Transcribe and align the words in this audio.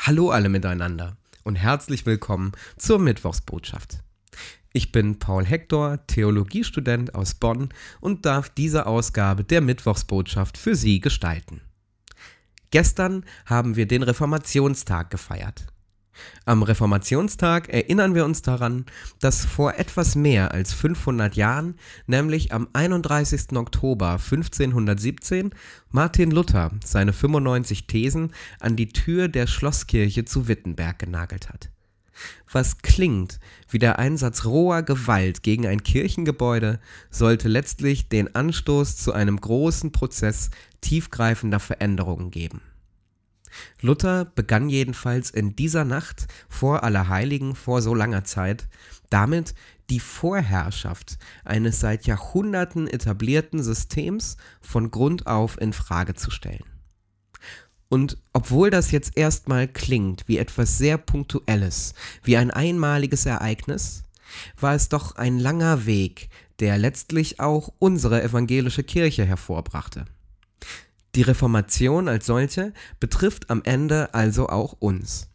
Hallo 0.00 0.30
alle 0.30 0.48
miteinander 0.48 1.16
und 1.42 1.56
herzlich 1.56 2.06
willkommen 2.06 2.52
zur 2.76 3.00
Mittwochsbotschaft. 3.00 3.98
Ich 4.72 4.92
bin 4.92 5.18
Paul 5.18 5.44
Hector, 5.44 6.06
Theologiestudent 6.06 7.16
aus 7.16 7.34
Bonn 7.34 7.70
und 8.00 8.24
darf 8.24 8.48
diese 8.48 8.86
Ausgabe 8.86 9.42
der 9.42 9.60
Mittwochsbotschaft 9.60 10.56
für 10.56 10.76
Sie 10.76 11.00
gestalten. 11.00 11.62
Gestern 12.70 13.24
haben 13.44 13.74
wir 13.74 13.86
den 13.86 14.04
Reformationstag 14.04 15.10
gefeiert. 15.10 15.66
Am 16.44 16.62
Reformationstag 16.62 17.68
erinnern 17.68 18.14
wir 18.14 18.24
uns 18.24 18.42
daran, 18.42 18.86
dass 19.20 19.44
vor 19.44 19.74
etwas 19.74 20.14
mehr 20.14 20.52
als 20.52 20.72
500 20.72 21.36
Jahren, 21.36 21.74
nämlich 22.06 22.52
am 22.52 22.68
31. 22.72 23.56
Oktober 23.56 24.12
1517, 24.12 25.50
Martin 25.90 26.30
Luther 26.30 26.70
seine 26.84 27.12
95 27.12 27.86
Thesen 27.86 28.32
an 28.60 28.76
die 28.76 28.88
Tür 28.88 29.28
der 29.28 29.46
Schlosskirche 29.46 30.24
zu 30.24 30.48
Wittenberg 30.48 30.98
genagelt 30.98 31.48
hat. 31.48 31.70
Was 32.50 32.78
klingt 32.78 33.38
wie 33.68 33.78
der 33.78 33.98
Einsatz 33.98 34.44
roher 34.44 34.82
Gewalt 34.82 35.42
gegen 35.42 35.66
ein 35.66 35.82
Kirchengebäude, 35.82 36.80
sollte 37.10 37.48
letztlich 37.48 38.08
den 38.08 38.34
Anstoß 38.34 38.96
zu 38.96 39.12
einem 39.12 39.40
großen 39.40 39.92
Prozess 39.92 40.50
tiefgreifender 40.80 41.60
Veränderungen 41.60 42.30
geben. 42.30 42.60
Luther 43.80 44.24
begann 44.24 44.68
jedenfalls 44.68 45.30
in 45.30 45.56
dieser 45.56 45.84
Nacht 45.84 46.26
vor 46.48 46.82
Allerheiligen 46.82 47.54
vor 47.54 47.82
so 47.82 47.94
langer 47.94 48.24
Zeit 48.24 48.68
damit, 49.10 49.54
die 49.90 50.00
Vorherrschaft 50.00 51.18
eines 51.44 51.80
seit 51.80 52.06
Jahrhunderten 52.06 52.88
etablierten 52.88 53.62
Systems 53.62 54.36
von 54.60 54.90
Grund 54.90 55.26
auf 55.26 55.60
in 55.60 55.72
Frage 55.72 56.14
zu 56.14 56.30
stellen. 56.30 56.64
Und 57.88 58.18
obwohl 58.34 58.68
das 58.68 58.90
jetzt 58.90 59.16
erstmal 59.16 59.66
klingt 59.66 60.28
wie 60.28 60.36
etwas 60.36 60.76
sehr 60.76 60.98
Punktuelles, 60.98 61.94
wie 62.22 62.36
ein 62.36 62.50
einmaliges 62.50 63.24
Ereignis, 63.24 64.02
war 64.60 64.74
es 64.74 64.90
doch 64.90 65.16
ein 65.16 65.38
langer 65.38 65.86
Weg, 65.86 66.28
der 66.60 66.76
letztlich 66.76 67.40
auch 67.40 67.72
unsere 67.78 68.22
evangelische 68.22 68.82
Kirche 68.82 69.24
hervorbrachte. 69.24 70.04
Die 71.14 71.22
Reformation 71.22 72.08
als 72.08 72.26
solche 72.26 72.72
betrifft 73.00 73.50
am 73.50 73.62
Ende 73.64 74.14
also 74.14 74.48
auch 74.48 74.74
uns. 74.78 75.28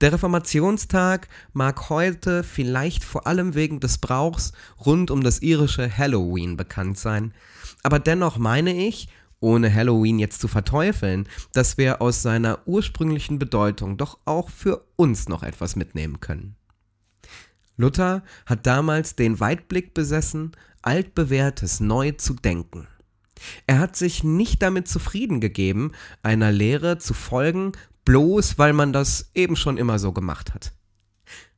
Der 0.00 0.12
Reformationstag 0.12 1.28
mag 1.52 1.90
heute 1.90 2.44
vielleicht 2.44 3.02
vor 3.02 3.26
allem 3.26 3.54
wegen 3.54 3.80
des 3.80 3.98
Brauchs 3.98 4.52
rund 4.84 5.10
um 5.10 5.24
das 5.24 5.40
irische 5.42 5.96
Halloween 5.96 6.56
bekannt 6.56 6.98
sein, 6.98 7.34
aber 7.82 7.98
dennoch 7.98 8.38
meine 8.38 8.72
ich, 8.74 9.08
ohne 9.40 9.72
Halloween 9.72 10.18
jetzt 10.18 10.40
zu 10.40 10.48
verteufeln, 10.48 11.28
dass 11.52 11.78
wir 11.78 12.00
aus 12.00 12.22
seiner 12.22 12.60
ursprünglichen 12.66 13.38
Bedeutung 13.38 13.96
doch 13.96 14.18
auch 14.24 14.50
für 14.50 14.84
uns 14.96 15.28
noch 15.28 15.42
etwas 15.42 15.76
mitnehmen 15.76 16.20
können. 16.20 16.56
Luther 17.76 18.22
hat 18.46 18.66
damals 18.66 19.14
den 19.14 19.38
Weitblick 19.38 19.94
besessen, 19.94 20.52
altbewährtes 20.82 21.80
neu 21.80 22.12
zu 22.12 22.34
denken. 22.34 22.88
Er 23.66 23.78
hat 23.78 23.96
sich 23.96 24.24
nicht 24.24 24.62
damit 24.62 24.88
zufrieden 24.88 25.40
gegeben, 25.40 25.92
einer 26.22 26.52
Lehre 26.52 26.98
zu 26.98 27.14
folgen, 27.14 27.72
bloß 28.04 28.58
weil 28.58 28.72
man 28.72 28.92
das 28.92 29.30
eben 29.34 29.56
schon 29.56 29.76
immer 29.76 29.98
so 29.98 30.12
gemacht 30.12 30.54
hat. 30.54 30.72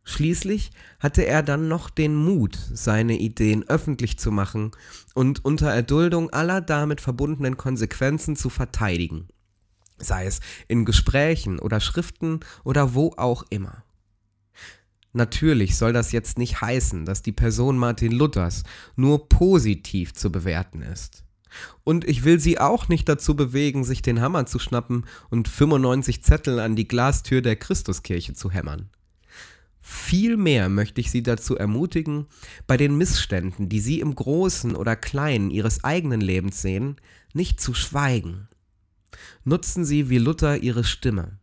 Schließlich 0.03 0.73
hatte 0.99 1.25
er 1.25 1.43
dann 1.43 1.69
noch 1.69 1.91
den 1.91 2.17
Mut, 2.17 2.59
seine 2.73 3.19
Ideen 3.19 3.69
öffentlich 3.69 4.19
zu 4.19 4.33
machen 4.33 4.73
und 5.15 5.45
unter 5.45 5.71
Erduldung 5.71 6.31
aller 6.31 6.61
damit 6.61 7.01
verbundenen 7.01 7.57
Konsequenzen 7.57 8.35
zu 8.35 8.51
verteidigen, 8.51 9.29
sei 9.99 10.27
es 10.27 10.41
in 10.69 10.85
Gesprächen 10.85 11.59
oder 11.59 11.81
Schriften 11.81 12.41
oder 12.65 12.95
wo 12.95 13.13
auch 13.17 13.45
immer. 13.51 13.85
Natürlich 15.13 15.77
soll 15.77 15.93
das 15.93 16.13
jetzt 16.13 16.39
nicht 16.39 16.61
heißen, 16.61 17.05
dass 17.05 17.23
die 17.23 17.33
Person 17.33 17.77
Martin 17.77 18.13
Luthers 18.13 18.63
nur 18.97 19.29
positiv 19.29 20.15
zu 20.15 20.33
bewerten 20.33 20.83
ist. 20.83 21.25
Und 21.85 22.05
ich 22.05 22.25
will 22.25 22.41
sie 22.41 22.59
auch 22.59 22.89
nicht 22.89 23.09
dazu 23.09 23.35
bewegen, 23.35 23.85
sich 23.85 24.03
den 24.03 24.21
Hammer 24.21 24.47
zu 24.47 24.59
schnappen 24.59 25.05
und 25.31 25.49
95 25.49 26.23
Zettel 26.23 26.61
an 26.61 26.77
die 26.77 26.89
Glastür 26.89 27.43
der 27.43 27.57
Christuskirche 27.57 28.35
zu 28.35 28.51
hämmern. 28.51 28.91
Vielmehr 29.81 30.69
möchte 30.69 31.01
ich 31.01 31.11
Sie 31.11 31.23
dazu 31.23 31.57
ermutigen, 31.57 32.27
bei 32.67 32.77
den 32.77 32.97
Missständen, 32.97 33.69
die 33.69 33.81
Sie 33.81 34.01
im 34.01 34.15
Großen 34.15 34.77
oder 34.77 34.95
Kleinen 34.95 35.51
Ihres 35.51 35.83
eigenen 35.83 36.21
Lebens 36.21 36.63
sehen, 36.63 36.97
nicht 37.33 37.61
zu 37.61 37.75
schweigen. 37.75 38.49
Nutzen 39.45 39.85
Sie 39.85 40.09
wie 40.11 40.19
Luther 40.19 40.59
Ihre 40.59 40.85
Stimme. 40.85 41.39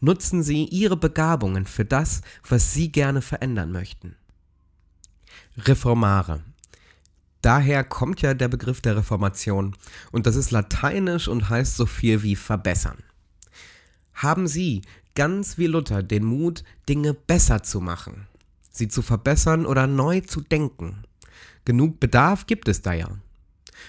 Nutzen 0.00 0.42
Sie 0.42 0.64
Ihre 0.64 0.96
Begabungen 0.96 1.66
für 1.66 1.84
das, 1.84 2.22
was 2.46 2.74
Sie 2.74 2.90
gerne 2.90 3.22
verändern 3.22 3.72
möchten. 3.72 4.16
Reformare 5.56 6.42
Daher 7.42 7.84
kommt 7.84 8.20
ja 8.20 8.34
der 8.34 8.48
Begriff 8.48 8.80
der 8.80 8.96
Reformation 8.96 9.76
und 10.10 10.26
das 10.26 10.36
ist 10.36 10.50
lateinisch 10.50 11.28
und 11.28 11.48
heißt 11.48 11.76
so 11.76 11.86
viel 11.86 12.22
wie 12.22 12.36
verbessern. 12.36 12.98
Haben 14.12 14.48
Sie, 14.48 14.82
ganz 15.14 15.58
wie 15.58 15.66
Luther, 15.66 16.02
den 16.02 16.24
Mut, 16.24 16.64
Dinge 16.88 17.14
besser 17.14 17.62
zu 17.62 17.80
machen, 17.80 18.26
sie 18.70 18.88
zu 18.88 19.02
verbessern 19.02 19.66
oder 19.66 19.86
neu 19.86 20.20
zu 20.20 20.40
denken? 20.40 21.04
Genug 21.64 22.00
Bedarf 22.00 22.46
gibt 22.46 22.68
es 22.68 22.82
da 22.82 22.92
ja. 22.92 23.10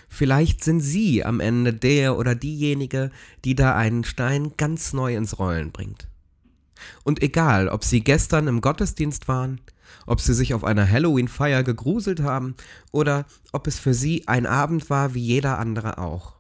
Vielleicht 0.07 0.63
sind 0.63 0.81
Sie 0.81 1.23
am 1.23 1.39
Ende 1.39 1.73
der 1.73 2.17
oder 2.17 2.35
diejenige, 2.35 3.11
die 3.45 3.55
da 3.55 3.75
einen 3.75 4.03
Stein 4.03 4.53
ganz 4.57 4.93
neu 4.93 5.15
ins 5.15 5.39
Rollen 5.39 5.71
bringt. 5.71 6.07
Und 7.03 7.23
egal, 7.23 7.69
ob 7.69 7.83
Sie 7.83 8.01
gestern 8.01 8.47
im 8.47 8.61
Gottesdienst 8.61 9.27
waren, 9.27 9.61
ob 10.05 10.21
sie 10.21 10.33
sich 10.33 10.53
auf 10.53 10.63
einer 10.63 10.89
Halloween-Feier 10.89 11.63
gegruselt 11.63 12.21
haben 12.21 12.55
oder 12.91 13.25
ob 13.51 13.67
es 13.67 13.79
für 13.79 13.93
sie 13.93 14.27
ein 14.27 14.45
Abend 14.45 14.89
war 14.89 15.13
wie 15.13 15.21
jeder 15.21 15.59
andere 15.59 15.97
auch. 15.97 16.35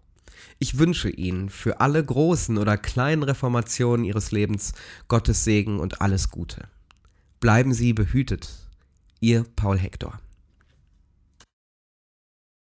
Ich 0.61 0.77
wünsche 0.77 1.09
Ihnen 1.09 1.49
für 1.49 1.79
alle 1.79 2.03
großen 2.03 2.57
oder 2.57 2.77
kleinen 2.77 3.23
Reformationen 3.23 4.05
Ihres 4.05 4.31
Lebens 4.31 4.73
Gottes 5.07 5.45
Segen 5.45 5.79
und 5.79 6.01
alles 6.01 6.29
Gute. 6.31 6.67
Bleiben 7.39 7.73
Sie 7.73 7.93
behütet. 7.93 8.49
Ihr 9.21 9.45
Paul 9.55 9.77
Hector. 9.77 10.19